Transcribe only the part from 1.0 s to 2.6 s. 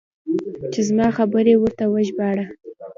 خبرې ورته وژباړه.